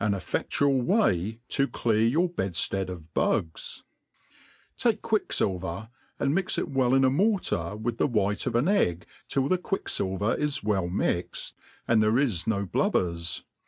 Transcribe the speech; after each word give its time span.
An 0.00 0.14
e£'eSIual 0.14 0.84
IFay 0.84 1.38
to 1.50 1.68
char 1.68 1.92
your 1.94 2.28
hedflead 2.30 2.88
of 2.88 3.14
Bugs, 3.14 3.84
TAKE 4.76 5.00
quiclcfilver, 5.00 5.90
and 6.18 6.34
mix 6.34 6.58
it 6.58 6.68
well 6.68 6.92
in 6.92 7.04
a, 7.04 7.08
mortar 7.08 7.76
with 7.76 7.96
the 7.98 8.08
white 8.08 8.48
of 8.48 8.56
an 8.56 8.66
egg 8.66 9.06
till 9.28 9.46
the 9.46 9.58
guickfilver 9.58 10.36
tjs^all 10.40 10.64
well 10.64 10.88
mixt, 10.88 11.54
ajEid 11.88 12.00
there 12.00 12.18
is 12.18 12.48
no 12.48 12.66
blubbers. 12.66 13.44